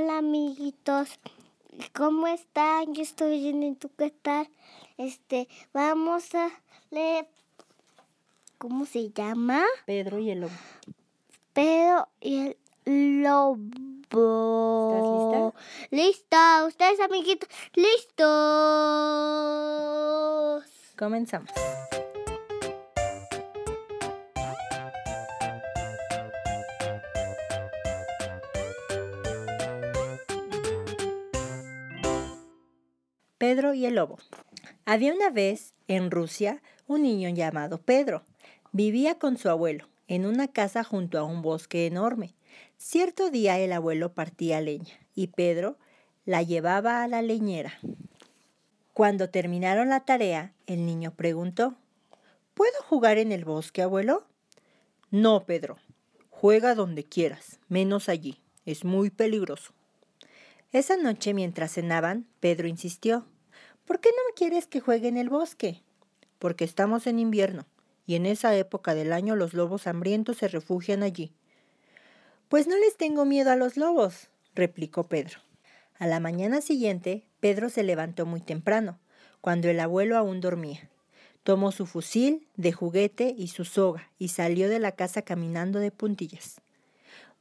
Hola 0.00 0.18
amiguitos, 0.18 1.08
¿cómo 1.92 2.28
están? 2.28 2.94
Yo 2.94 3.02
estoy 3.02 3.40
bien 3.40 3.64
y 3.64 3.74
tú 3.74 3.90
qué 3.98 4.10
tal. 4.10 4.48
Este, 4.96 5.48
vamos 5.72 6.36
a 6.36 6.50
leer. 6.90 7.26
¿Cómo 8.58 8.86
se 8.86 9.10
llama? 9.10 9.64
Pedro 9.86 10.20
y 10.20 10.30
el 10.30 10.42
lobo. 10.42 10.52
Pedro 11.52 12.06
y 12.20 12.54
el 12.84 13.22
lobo. 13.24 13.50
¿Estás 14.94 15.10
lista? 15.10 15.52
Lista, 15.90 16.64
ustedes 16.64 17.00
amiguitos, 17.00 17.48
listos. 17.74 18.22
Comenzamos. 20.96 21.50
Pedro 33.38 33.72
y 33.72 33.86
el 33.86 33.94
lobo. 33.94 34.18
Había 34.84 35.14
una 35.14 35.30
vez 35.30 35.72
en 35.86 36.10
Rusia 36.10 36.60
un 36.88 37.02
niño 37.02 37.28
llamado 37.28 37.78
Pedro. 37.78 38.24
Vivía 38.72 39.18
con 39.18 39.38
su 39.38 39.48
abuelo 39.48 39.88
en 40.08 40.26
una 40.26 40.48
casa 40.48 40.82
junto 40.82 41.18
a 41.18 41.22
un 41.22 41.40
bosque 41.40 41.86
enorme. 41.86 42.34
Cierto 42.78 43.30
día 43.30 43.58
el 43.58 43.72
abuelo 43.72 44.12
partía 44.12 44.60
leña 44.60 44.94
y 45.14 45.28
Pedro 45.28 45.78
la 46.24 46.42
llevaba 46.42 47.04
a 47.04 47.08
la 47.08 47.22
leñera. 47.22 47.78
Cuando 48.92 49.30
terminaron 49.30 49.88
la 49.88 50.00
tarea, 50.00 50.52
el 50.66 50.84
niño 50.84 51.14
preguntó, 51.14 51.76
¿Puedo 52.54 52.82
jugar 52.88 53.18
en 53.18 53.30
el 53.30 53.44
bosque, 53.44 53.82
abuelo? 53.82 54.26
No, 55.12 55.46
Pedro. 55.46 55.76
Juega 56.28 56.74
donde 56.74 57.04
quieras, 57.04 57.60
menos 57.68 58.08
allí. 58.08 58.40
Es 58.66 58.84
muy 58.84 59.10
peligroso. 59.10 59.72
Esa 60.70 60.98
noche, 60.98 61.32
mientras 61.32 61.72
cenaban, 61.72 62.26
Pedro 62.40 62.68
insistió, 62.68 63.26
¿Por 63.86 64.00
qué 64.00 64.10
no 64.10 64.34
quieres 64.36 64.66
que 64.66 64.80
juegue 64.80 65.08
en 65.08 65.16
el 65.16 65.30
bosque? 65.30 65.82
Porque 66.38 66.64
estamos 66.64 67.06
en 67.06 67.18
invierno, 67.18 67.64
y 68.06 68.16
en 68.16 68.26
esa 68.26 68.54
época 68.54 68.94
del 68.94 69.14
año 69.14 69.34
los 69.34 69.54
lobos 69.54 69.86
hambrientos 69.86 70.36
se 70.36 70.48
refugian 70.48 71.02
allí. 71.02 71.32
Pues 72.50 72.66
no 72.66 72.76
les 72.76 72.98
tengo 72.98 73.24
miedo 73.24 73.50
a 73.50 73.56
los 73.56 73.78
lobos, 73.78 74.28
replicó 74.54 75.04
Pedro. 75.04 75.38
A 75.98 76.06
la 76.06 76.20
mañana 76.20 76.60
siguiente, 76.60 77.24
Pedro 77.40 77.70
se 77.70 77.82
levantó 77.82 78.26
muy 78.26 78.42
temprano, 78.42 78.98
cuando 79.40 79.68
el 79.68 79.80
abuelo 79.80 80.18
aún 80.18 80.42
dormía. 80.42 80.90
Tomó 81.44 81.72
su 81.72 81.86
fusil 81.86 82.46
de 82.56 82.72
juguete 82.72 83.34
y 83.36 83.48
su 83.48 83.64
soga 83.64 84.10
y 84.18 84.28
salió 84.28 84.68
de 84.68 84.80
la 84.80 84.92
casa 84.92 85.22
caminando 85.22 85.78
de 85.78 85.92
puntillas. 85.92 86.60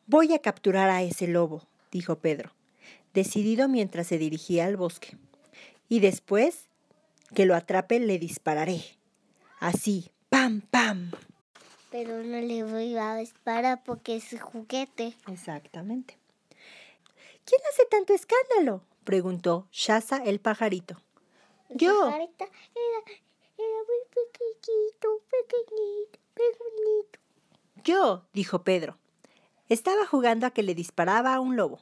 Voy 0.06 0.34
a 0.34 0.40
capturar 0.40 0.90
a 0.90 1.04
ese 1.04 1.28
lobo, 1.28 1.68
dijo 1.92 2.20
Pedro, 2.20 2.52
decidido 3.18 3.68
mientras 3.68 4.06
se 4.06 4.20
dirigía 4.20 4.66
al 4.66 4.78
bosque. 4.78 5.18
Y 5.90 6.02
después 6.02 6.68
que 7.34 7.48
lo 7.48 7.56
atrape 7.56 8.00
le 8.00 8.20
dispararé. 8.20 8.84
Así, 9.60 10.12
pam, 10.30 10.62
pam. 10.62 11.12
Pero 11.90 12.22
no 12.24 12.40
le 12.40 12.64
voy 12.64 12.96
a 12.96 13.16
disparar 13.16 13.82
porque 13.84 14.18
es 14.18 14.40
juguete. 14.40 15.16
Exactamente. 15.28 16.20
¿Quién 17.44 17.62
hace 17.72 17.86
tanto 17.90 18.14
escándalo? 18.14 18.84
preguntó 19.04 19.68
Shaza 19.72 20.18
el 20.18 20.40
pajarito. 20.40 21.02
El 21.70 21.78
Yo. 21.78 22.08
era 22.10 22.20
muy 22.20 22.28
pequeñito, 24.14 25.22
pequeñito, 25.32 26.20
pequeñito. 26.36 27.20
Yo, 27.84 28.28
dijo 28.34 28.64
Pedro. 28.64 29.00
Estaba 29.70 30.06
jugando 30.06 30.46
a 30.46 30.52
que 30.52 30.62
le 30.62 30.76
disparaba 30.76 31.34
a 31.34 31.40
un 31.40 31.56
lobo. 31.56 31.80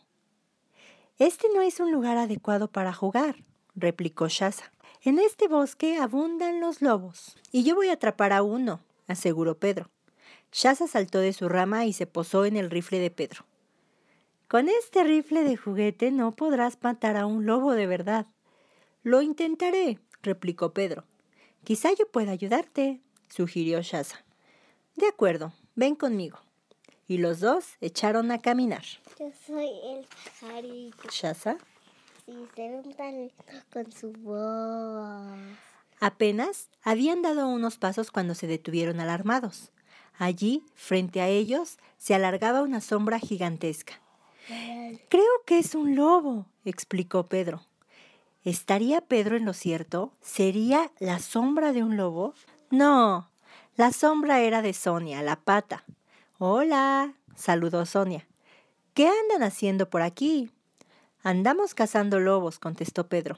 Este 1.18 1.48
no 1.56 1.62
es 1.62 1.80
un 1.80 1.94
lugar 1.94 2.18
adecuado 2.18 2.68
para 2.68 2.92
jugar, 2.92 3.38
replicó 3.74 4.28
Shaza. 4.28 4.74
En 5.02 5.18
este 5.18 5.48
bosque 5.48 5.98
abundan 5.98 6.60
los 6.60 6.82
lobos. 6.82 7.38
Y 7.54 7.64
yo 7.64 7.74
voy 7.74 7.88
a 7.88 7.94
atrapar 7.94 8.34
a 8.34 8.44
uno, 8.44 8.82
aseguró 9.08 9.58
Pedro. 9.58 9.90
Shaza 10.52 10.88
saltó 10.88 11.20
de 11.20 11.32
su 11.32 11.48
rama 11.48 11.86
y 11.86 11.94
se 11.94 12.06
posó 12.06 12.44
en 12.44 12.58
el 12.58 12.70
rifle 12.70 13.00
de 13.00 13.12
Pedro. 13.12 13.46
Con 14.50 14.68
este 14.68 15.06
rifle 15.06 15.46
de 15.46 15.56
juguete 15.56 16.12
no 16.12 16.36
podrás 16.36 16.78
matar 16.82 17.16
a 17.16 17.26
un 17.26 17.46
lobo 17.46 17.72
de 17.72 17.88
verdad. 17.88 18.26
Lo 19.02 19.22
intentaré, 19.22 20.00
replicó 20.22 20.74
Pedro. 20.74 21.06
Quizá 21.64 21.94
yo 21.94 22.10
pueda 22.10 22.34
ayudarte, 22.34 23.00
sugirió 23.30 23.82
Shaza. 23.82 24.26
De 24.96 25.08
acuerdo, 25.08 25.54
ven 25.76 25.96
conmigo. 25.96 26.40
Y 27.08 27.18
los 27.20 27.40
dos 27.40 27.66
echaron 27.82 28.32
a 28.32 28.42
caminar. 28.42 28.84
Yo 29.20 29.30
soy 29.46 29.70
el 29.94 30.06
pajarito. 30.40 31.08
Shaza 31.12 31.58
Sí, 32.26 32.34
se 32.56 32.68
ve 32.70 32.76
un 32.84 32.94
tan 32.96 33.32
con 33.72 33.92
su 33.92 34.12
voz. 34.14 35.38
apenas 36.00 36.70
habían 36.84 37.22
dado 37.22 37.48
unos 37.48 37.78
pasos 37.78 38.10
cuando 38.10 38.34
se 38.34 38.48
detuvieron 38.48 39.00
alarmados. 39.00 39.72
Allí, 40.18 40.64
frente 40.74 41.22
a 41.22 41.28
ellos, 41.28 41.78
se 41.98 42.16
alargaba 42.16 42.64
una 42.64 42.82
sombra 42.82 43.20
gigantesca. 43.20 44.02
Creo 45.10 45.44
que 45.46 45.60
es 45.60 45.76
un 45.76 45.96
lobo, 45.96 46.48
explicó 46.64 47.28
Pedro. 47.28 47.62
¿Estaría 48.44 49.02
Pedro 49.02 49.36
en 49.38 49.46
lo 49.46 49.54
cierto? 49.54 50.14
¿Sería 50.22 50.92
la 51.00 51.20
sombra 51.20 51.74
de 51.74 51.84
un 51.84 51.98
lobo? 51.98 52.34
No, 52.72 53.30
la 53.76 53.92
sombra 53.92 54.40
era 54.42 54.62
de 54.62 54.74
Sonia, 54.74 55.22
la 55.22 55.36
pata. 55.36 55.84
Hola, 56.38 57.14
saludó 57.34 57.86
Sonia. 57.86 58.28
¿Qué 58.94 59.08
andan 59.08 59.42
haciendo 59.42 59.90
por 59.90 60.02
aquí? 60.02 60.52
Andamos 61.24 61.74
cazando 61.74 62.20
lobos, 62.20 62.60
contestó 62.60 63.08
Pedro. 63.08 63.38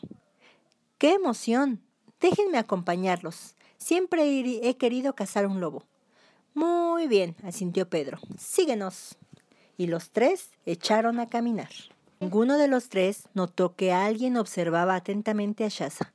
¡Qué 0.97 1.13
emoción! 1.13 1.79
Déjenme 2.19 2.57
acompañarlos. 2.57 3.53
Siempre 3.77 4.39
he 4.63 4.77
querido 4.77 5.13
cazar 5.13 5.45
un 5.45 5.61
lobo. 5.61 5.83
Muy 6.55 7.07
bien, 7.07 7.35
asintió 7.43 7.87
Pedro. 7.87 8.17
Síguenos. 8.39 9.15
Y 9.77 9.85
los 9.85 10.09
tres 10.09 10.49
echaron 10.65 11.19
a 11.19 11.29
caminar. 11.29 11.69
Ninguno 12.19 12.57
de 12.57 12.67
los 12.67 12.89
tres 12.89 13.29
notó 13.35 13.75
que 13.75 13.93
alguien 13.93 14.37
observaba 14.37 14.95
atentamente 14.95 15.63
a 15.65 15.69
Shaza. 15.69 16.13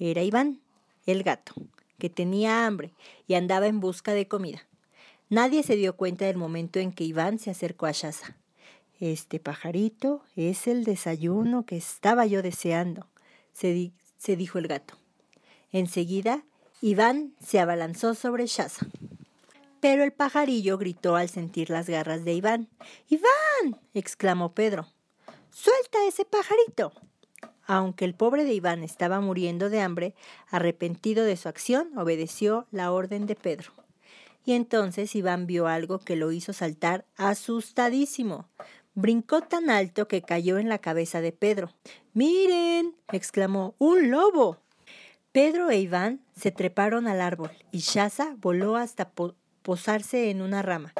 Era 0.00 0.24
Iván, 0.24 0.60
el 1.06 1.22
gato, 1.22 1.52
que 2.00 2.10
tenía 2.10 2.66
hambre 2.66 2.92
y 3.28 3.34
andaba 3.34 3.68
en 3.68 3.78
busca 3.78 4.14
de 4.14 4.26
comida. 4.26 4.66
Nadie 5.30 5.62
se 5.62 5.76
dio 5.76 5.96
cuenta 5.96 6.26
del 6.26 6.36
momento 6.36 6.78
en 6.78 6.92
que 6.92 7.04
Iván 7.04 7.38
se 7.38 7.50
acercó 7.50 7.86
a 7.86 7.92
Shaza. 7.92 8.36
Este 9.00 9.40
pajarito 9.40 10.22
es 10.36 10.66
el 10.66 10.84
desayuno 10.84 11.64
que 11.66 11.76
estaba 11.76 12.26
yo 12.26 12.42
deseando, 12.42 13.08
se, 13.52 13.72
di- 13.72 13.92
se 14.16 14.36
dijo 14.36 14.58
el 14.58 14.68
gato. 14.68 14.94
Enseguida, 15.72 16.44
Iván 16.80 17.34
se 17.44 17.58
abalanzó 17.58 18.14
sobre 18.14 18.46
Shaza. 18.46 18.86
Pero 19.80 20.04
el 20.04 20.12
pajarillo 20.12 20.78
gritó 20.78 21.16
al 21.16 21.28
sentir 21.28 21.68
las 21.70 21.88
garras 21.88 22.24
de 22.24 22.32
Iván. 22.34 22.68
¡Iván! 23.08 23.80
exclamó 23.92 24.52
Pedro. 24.54 24.86
¡Suelta 25.50 25.98
ese 26.06 26.24
pajarito! 26.24 26.92
Aunque 27.66 28.04
el 28.04 28.14
pobre 28.14 28.44
de 28.44 28.54
Iván 28.54 28.82
estaba 28.82 29.20
muriendo 29.20 29.70
de 29.70 29.80
hambre, 29.80 30.14
arrepentido 30.50 31.24
de 31.24 31.36
su 31.36 31.48
acción, 31.48 31.96
obedeció 31.98 32.66
la 32.70 32.92
orden 32.92 33.26
de 33.26 33.34
Pedro. 33.36 33.72
Y 34.44 34.52
entonces 34.52 35.14
Iván 35.14 35.46
vio 35.46 35.66
algo 35.66 35.98
que 35.98 36.16
lo 36.16 36.30
hizo 36.32 36.52
saltar 36.52 37.06
asustadísimo. 37.16 38.48
Brincó 38.94 39.40
tan 39.40 39.70
alto 39.70 40.06
que 40.06 40.22
cayó 40.22 40.58
en 40.58 40.68
la 40.68 40.78
cabeza 40.78 41.20
de 41.20 41.32
Pedro. 41.32 41.72
¡Miren! 42.12 42.94
exclamó. 43.12 43.74
¡Un 43.78 44.10
lobo! 44.10 44.58
Pedro 45.32 45.70
e 45.70 45.78
Iván 45.80 46.20
se 46.36 46.52
treparon 46.52 47.08
al 47.08 47.20
árbol 47.20 47.50
y 47.72 47.78
Shaza 47.78 48.36
voló 48.38 48.76
hasta 48.76 49.10
po- 49.10 49.34
posarse 49.62 50.30
en 50.30 50.42
una 50.42 50.62
rama. 50.62 50.92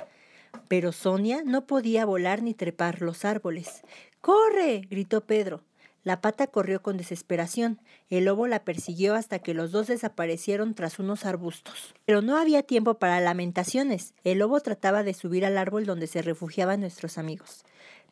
Pero 0.66 0.90
Sonia 0.90 1.42
no 1.44 1.66
podía 1.66 2.04
volar 2.04 2.42
ni 2.42 2.54
trepar 2.54 3.00
los 3.02 3.24
árboles. 3.24 3.82
¡Corre! 4.20 4.80
gritó 4.90 5.20
Pedro. 5.20 5.62
La 6.04 6.20
pata 6.20 6.46
corrió 6.46 6.82
con 6.82 6.98
desesperación. 6.98 7.80
El 8.10 8.26
lobo 8.26 8.46
la 8.46 8.62
persiguió 8.62 9.14
hasta 9.14 9.38
que 9.38 9.54
los 9.54 9.72
dos 9.72 9.86
desaparecieron 9.86 10.74
tras 10.74 10.98
unos 10.98 11.24
arbustos. 11.24 11.94
Pero 12.04 12.20
no 12.20 12.36
había 12.36 12.62
tiempo 12.62 12.98
para 12.98 13.20
lamentaciones. 13.20 14.12
El 14.22 14.38
lobo 14.38 14.60
trataba 14.60 15.02
de 15.02 15.14
subir 15.14 15.46
al 15.46 15.56
árbol 15.56 15.86
donde 15.86 16.06
se 16.06 16.20
refugiaban 16.20 16.80
nuestros 16.80 17.16
amigos. 17.16 17.64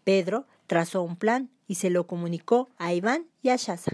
Pedro 0.04 0.46
trazó 0.66 1.02
un 1.02 1.16
plan 1.16 1.50
y 1.66 1.74
se 1.74 1.90
lo 1.90 2.06
comunicó 2.06 2.70
a 2.78 2.94
Iván 2.94 3.26
y 3.42 3.50
a 3.50 3.56
Shaza. 3.56 3.92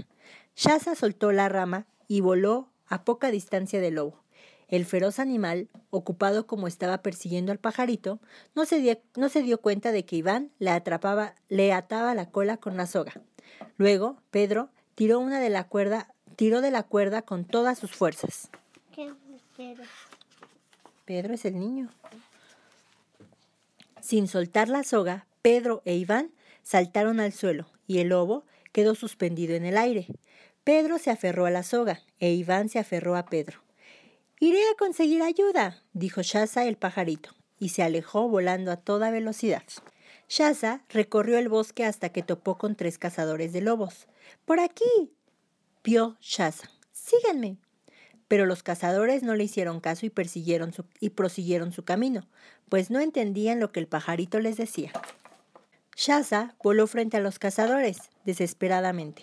Shaza 0.54 0.94
soltó 0.94 1.32
la 1.32 1.48
rama 1.48 1.86
y 2.06 2.20
voló 2.20 2.70
a 2.86 3.04
poca 3.04 3.32
distancia 3.32 3.80
del 3.80 3.96
lobo. 3.96 4.22
El 4.68 4.84
feroz 4.84 5.18
animal, 5.18 5.68
ocupado 5.90 6.46
como 6.46 6.68
estaba 6.68 7.02
persiguiendo 7.02 7.52
al 7.52 7.58
pajarito, 7.58 8.20
no 8.54 8.64
se, 8.64 8.80
dio, 8.80 8.98
no 9.16 9.28
se 9.28 9.42
dio 9.42 9.60
cuenta 9.60 9.92
de 9.92 10.04
que 10.04 10.16
Iván 10.16 10.52
le 10.58 10.70
atrapaba, 10.70 11.34
le 11.48 11.72
ataba 11.72 12.14
la 12.14 12.30
cola 12.30 12.58
con 12.58 12.76
la 12.76 12.86
soga. 12.86 13.12
Luego, 13.76 14.16
Pedro 14.30 14.70
tiró 14.94 15.20
una 15.20 15.40
de 15.40 15.50
la 15.50 15.64
cuerda, 15.64 16.12
tiró 16.36 16.60
de 16.60 16.70
la 16.70 16.82
cuerda 16.82 17.22
con 17.22 17.44
todas 17.44 17.78
sus 17.78 17.92
fuerzas. 17.92 18.50
¿Qué 18.94 19.12
Pedro? 19.56 19.84
Pedro 21.04 21.34
es 21.34 21.44
el 21.44 21.58
niño. 21.58 21.88
Sin 24.00 24.28
soltar 24.28 24.68
la 24.68 24.84
soga, 24.84 25.26
Pedro 25.42 25.82
e 25.84 25.94
Iván 25.96 26.30
saltaron 26.62 27.20
al 27.20 27.32
suelo 27.32 27.66
y 27.86 27.98
el 27.98 28.08
lobo 28.08 28.44
quedó 28.72 28.94
suspendido 28.94 29.54
en 29.54 29.64
el 29.64 29.76
aire. 29.76 30.06
Pedro 30.64 30.98
se 30.98 31.10
aferró 31.10 31.46
a 31.46 31.50
la 31.50 31.62
soga 31.62 32.02
e 32.20 32.32
Iván 32.32 32.68
se 32.68 32.78
aferró 32.78 33.16
a 33.16 33.24
Pedro. 33.26 33.60
Iré 34.40 34.60
a 34.60 34.76
conseguir 34.78 35.22
ayuda, 35.22 35.82
dijo 35.92 36.22
Shaza 36.22 36.66
el 36.66 36.76
pajarito, 36.76 37.30
y 37.58 37.70
se 37.70 37.82
alejó 37.82 38.28
volando 38.28 38.70
a 38.70 38.76
toda 38.76 39.10
velocidad. 39.10 39.64
Shaza 40.28 40.82
recorrió 40.90 41.38
el 41.38 41.48
bosque 41.48 41.84
hasta 41.84 42.10
que 42.10 42.22
topó 42.22 42.58
con 42.58 42.76
tres 42.76 42.98
cazadores 42.98 43.52
de 43.52 43.62
lobos. 43.62 44.06
¡Por 44.44 44.60
aquí! 44.60 45.10
vio 45.82 46.19
Shaza. 46.20 46.70
¡Síganme! 46.92 47.56
Pero 48.28 48.44
los 48.44 48.62
cazadores 48.62 49.22
no 49.22 49.34
le 49.34 49.44
hicieron 49.44 49.80
caso 49.80 50.04
y 50.04 50.10
persiguieron 50.10 50.75
su, 50.75 50.84
y 51.00 51.10
prosiguieron 51.10 51.72
su 51.72 51.84
camino, 51.84 52.28
pues 52.69 52.90
no 52.90 53.00
entendían 53.00 53.58
lo 53.58 53.72
que 53.72 53.80
el 53.80 53.86
pajarito 53.86 54.38
les 54.38 54.58
decía. 54.58 54.92
Shaza 55.96 56.54
voló 56.62 56.86
frente 56.86 57.16
a 57.16 57.20
los 57.20 57.38
cazadores, 57.38 58.10
desesperadamente. 58.24 59.22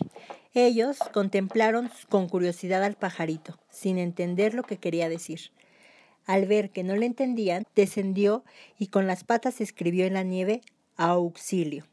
Ellos 0.55 0.97
contemplaron 1.13 1.91
con 2.09 2.27
curiosidad 2.27 2.83
al 2.83 2.95
pajarito, 2.95 3.59
sin 3.69 3.99
entender 3.99 4.55
lo 4.55 4.63
que 4.63 4.77
quería 4.77 5.07
decir. 5.07 5.51
Al 6.25 6.47
ver 6.47 6.71
que 6.71 6.83
no 6.83 6.95
le 6.95 7.05
entendían, 7.05 7.67
descendió 7.75 8.43
y 8.79 8.87
con 8.87 9.05
las 9.05 9.23
patas 9.23 9.61
escribió 9.61 10.05
en 10.05 10.15
la 10.15 10.23
nieve 10.23 10.61
auxilio. 10.97 11.85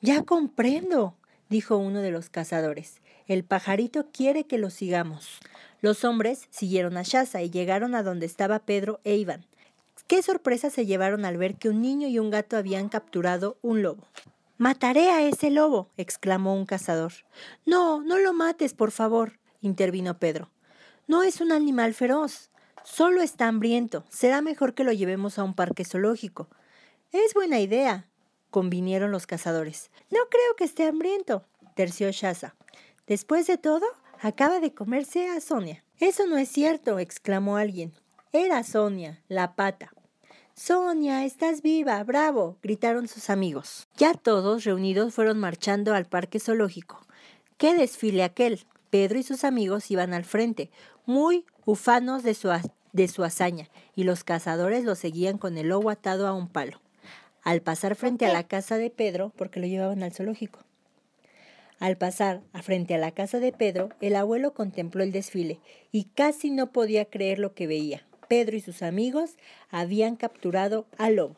Ya 0.00 0.22
comprendo, 0.22 1.16
dijo 1.48 1.76
uno 1.76 2.00
de 2.00 2.10
los 2.10 2.28
cazadores. 2.30 3.00
El 3.26 3.44
pajarito 3.44 4.10
quiere 4.12 4.44
que 4.44 4.58
lo 4.58 4.70
sigamos. 4.70 5.40
Los 5.80 6.04
hombres 6.04 6.46
siguieron 6.50 6.96
a 6.96 7.02
Shaza 7.02 7.42
y 7.42 7.50
llegaron 7.50 7.94
a 7.94 8.02
donde 8.02 8.26
estaba 8.26 8.58
Pedro 8.60 9.00
e 9.04 9.16
Iván. 9.16 9.46
Qué 10.06 10.22
sorpresa 10.22 10.68
se 10.68 10.84
llevaron 10.84 11.24
al 11.24 11.38
ver 11.38 11.56
que 11.56 11.70
un 11.70 11.80
niño 11.80 12.08
y 12.08 12.18
un 12.18 12.30
gato 12.30 12.58
habían 12.58 12.90
capturado 12.90 13.56
un 13.62 13.82
lobo. 13.82 14.04
Mataré 14.58 15.10
a 15.10 15.22
ese 15.22 15.50
lobo, 15.50 15.90
exclamó 15.96 16.54
un 16.54 16.66
cazador. 16.66 17.12
No, 17.64 18.02
no 18.02 18.18
lo 18.18 18.32
mates, 18.34 18.74
por 18.74 18.90
favor, 18.90 19.38
intervino 19.62 20.18
Pedro. 20.18 20.50
No 21.06 21.22
es 21.22 21.40
un 21.40 21.52
animal 21.52 21.94
feroz, 21.94 22.50
solo 22.82 23.22
está 23.22 23.48
hambriento. 23.48 24.04
Será 24.10 24.42
mejor 24.42 24.74
que 24.74 24.84
lo 24.84 24.92
llevemos 24.92 25.38
a 25.38 25.44
un 25.44 25.54
parque 25.54 25.84
zoológico. 25.84 26.48
Es 27.10 27.34
buena 27.34 27.60
idea, 27.60 28.06
convinieron 28.54 29.10
los 29.10 29.26
cazadores. 29.26 29.90
No 30.12 30.20
creo 30.30 30.54
que 30.56 30.62
esté 30.62 30.86
hambriento, 30.86 31.44
terció 31.74 32.12
Shaza. 32.12 32.54
Después 33.08 33.48
de 33.48 33.58
todo, 33.58 33.84
acaba 34.20 34.60
de 34.60 34.72
comerse 34.72 35.28
a 35.28 35.40
Sonia. 35.40 35.82
Eso 35.98 36.28
no 36.28 36.36
es 36.36 36.50
cierto, 36.50 37.00
exclamó 37.00 37.56
alguien. 37.56 37.92
Era 38.32 38.62
Sonia, 38.62 39.20
la 39.26 39.56
pata. 39.56 39.92
Sonia, 40.54 41.24
estás 41.24 41.62
viva, 41.62 42.00
bravo, 42.04 42.56
gritaron 42.62 43.08
sus 43.08 43.28
amigos. 43.28 43.88
Ya 43.96 44.14
todos 44.14 44.62
reunidos 44.62 45.12
fueron 45.12 45.40
marchando 45.40 45.92
al 45.92 46.06
parque 46.06 46.38
zoológico. 46.38 47.04
¡Qué 47.58 47.74
desfile 47.74 48.22
aquel! 48.22 48.68
Pedro 48.88 49.18
y 49.18 49.24
sus 49.24 49.42
amigos 49.42 49.90
iban 49.90 50.14
al 50.14 50.24
frente, 50.24 50.70
muy 51.06 51.44
ufanos 51.64 52.22
de 52.22 52.34
su, 52.34 52.50
de 52.92 53.08
su 53.08 53.24
hazaña, 53.24 53.68
y 53.96 54.04
los 54.04 54.22
cazadores 54.22 54.84
lo 54.84 54.94
seguían 54.94 55.38
con 55.38 55.58
el 55.58 55.70
lobo 55.70 55.90
atado 55.90 56.28
a 56.28 56.32
un 56.32 56.46
palo. 56.46 56.83
Al 57.44 57.60
pasar 57.60 57.94
frente 57.94 58.26
a 58.26 58.32
la 58.32 58.42
casa 58.42 58.78
de 58.78 58.90
Pedro, 58.90 59.30
porque 59.36 59.60
lo 59.60 59.66
llevaban 59.66 60.02
al 60.02 60.12
zoológico. 60.12 60.60
Al 61.78 61.96
pasar 61.96 62.40
frente 62.62 62.94
a 62.94 62.98
la 62.98 63.10
casa 63.10 63.38
de 63.38 63.52
Pedro, 63.52 63.90
el 64.00 64.16
abuelo 64.16 64.54
contempló 64.54 65.02
el 65.02 65.12
desfile 65.12 65.60
y 65.92 66.04
casi 66.04 66.50
no 66.50 66.72
podía 66.72 67.04
creer 67.04 67.38
lo 67.38 67.54
que 67.54 67.66
veía. 67.66 68.06
Pedro 68.28 68.56
y 68.56 68.60
sus 68.60 68.82
amigos 68.82 69.32
habían 69.70 70.16
capturado 70.16 70.86
al 70.96 71.16
lobo. 71.16 71.36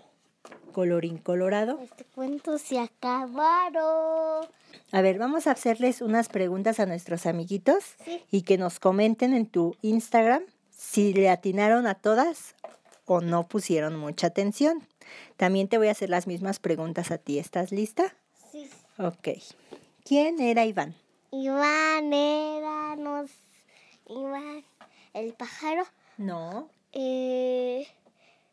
Colorín 0.73 1.19
colorado. 1.19 1.81
Este 1.83 2.05
cuento 2.05 2.59
se 2.59 2.79
acabaron. 2.79 4.47
A 4.93 5.01
ver, 5.01 5.19
vamos 5.19 5.47
a 5.47 5.53
hacerles 5.53 6.03
unas 6.03 6.29
preguntas 6.29 6.79
a 6.79 6.87
nuestros 6.87 7.27
amiguitos 7.27 7.97
y 8.31 8.43
que 8.43 8.59
nos 8.59 8.79
comenten 8.79 9.35
en 9.35 9.47
tu 9.47 9.75
Instagram 9.83 10.43
si 10.71 11.13
le 11.13 11.31
atinaron 11.31 11.87
a 11.87 11.95
todas 11.95 12.55
o 13.07 13.21
no 13.21 13.49
pusieron 13.49 13.97
mucha 13.99 14.29
atención. 14.29 14.87
También 15.37 15.69
te 15.69 15.79
voy 15.79 15.89
a 15.89 15.93
hacer 15.93 16.11
las 16.11 16.27
mismas 16.27 16.59
preguntas 16.59 17.11
a 17.11 17.19
ti. 17.19 17.39
¿Estás 17.39 17.73
lista? 17.73 18.15
Sí. 18.53 18.69
Ok. 18.99 19.29
¿Quién 20.05 20.41
era 20.41 20.65
Iván? 20.65 20.95
Iván 21.31 22.13
era 22.13 22.97
nos 22.97 23.31
Iván 24.09 24.65
el 25.13 25.33
pájaro. 25.35 25.85
No. 26.17 26.69
Eh, 26.93 27.87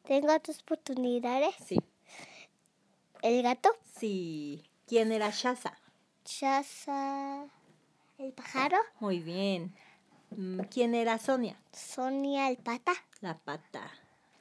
Tengo 0.06 0.34
otras 0.34 0.60
oportunidades. 0.62 1.56
Sí. 1.66 1.78
El 3.22 3.42
gato. 3.44 3.70
Sí. 3.98 4.64
¿Quién 4.88 5.12
era 5.12 5.30
Shaza? 5.30 5.78
Shaza. 6.26 7.46
El 8.18 8.34
pájaro. 8.34 8.78
Muy 9.00 9.20
bien. 9.20 9.74
Mm, 10.32 10.62
¿Quién 10.72 10.96
era 10.96 11.18
Sonia? 11.20 11.58
Sonia 11.72 12.50
el 12.50 12.58
pata. 12.58 12.94
La 13.22 13.38
pata. 13.38 13.92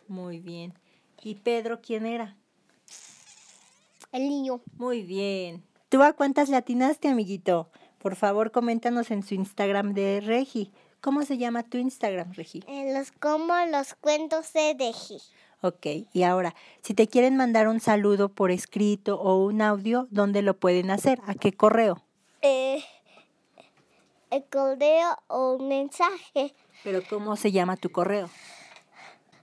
Muy 0.09 0.41
bien. 0.41 0.75
¿Y 1.23 1.37
Pedro 1.37 1.81
quién 1.81 2.05
era? 2.05 2.37
El 4.11 4.29
niño. 4.29 4.61
Muy 4.77 5.03
bien. 5.03 5.63
¿Tú 5.89 6.03
a 6.03 6.13
cuántas 6.13 6.49
le 6.49 6.57
atinaste, 6.57 7.09
amiguito? 7.09 7.71
Por 7.99 8.17
favor, 8.17 8.51
coméntanos 8.51 9.11
en 9.11 9.23
su 9.23 9.35
Instagram 9.35 9.95
de 9.95 10.21
Regi. 10.21 10.73
¿Cómo 11.01 11.23
se 11.23 11.39
llama 11.39 11.63
tu 11.63 11.79
Instagram, 11.79 12.33
Regi? 12.33 12.65
En 12.67 12.95
los 12.95 13.13
como 13.13 13.55
los 13.71 13.95
cuentos 13.95 14.53
de 14.53 14.75
Deji. 14.75 15.19
Ok, 15.61 15.87
y 16.13 16.25
ahora, 16.25 16.57
si 16.83 16.93
te 16.93 17.07
quieren 17.07 17.37
mandar 17.37 17.69
un 17.69 17.79
saludo 17.79 18.29
por 18.29 18.51
escrito 18.51 19.21
o 19.21 19.45
un 19.45 19.63
audio, 19.63 20.09
¿dónde 20.11 20.43
lo 20.43 20.59
pueden 20.59 20.91
hacer? 20.91 21.21
¿A 21.27 21.35
qué 21.35 21.53
correo? 21.53 22.03
Eh, 22.41 22.83
el 24.31 24.45
correo 24.45 25.17
o 25.29 25.55
un 25.55 25.69
mensaje. 25.69 26.55
Pero 26.83 27.01
¿cómo 27.09 27.37
se 27.37 27.53
llama 27.53 27.77
tu 27.77 27.91
correo? 27.91 28.29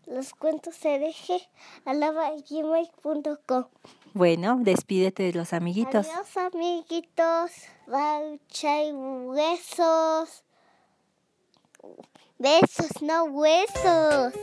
Los 0.09 0.33
cuentos 0.33 0.79
de 0.81 0.97
Deji 0.97 1.47
alaba 1.85 2.31
gmail.com. 2.49 3.65
Bueno, 4.13 4.57
despídete 4.59 5.21
de 5.23 5.33
los 5.33 5.53
amiguitos. 5.53 6.07
Adiós, 6.07 6.37
amiguitos. 6.37 7.51
Baucha 7.85 8.83
y 8.83 8.91
huesos. 8.91 10.43
Besos, 12.39 13.01
no 13.03 13.25
huesos. 13.25 14.33